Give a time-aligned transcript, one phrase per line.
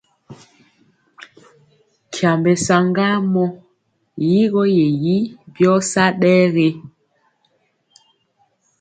[2.07, 3.43] Nkyambe saŋgamɔ!
[4.29, 5.17] Yigɔ ye yi
[5.53, 6.67] byɔ sa ɗɛ ge?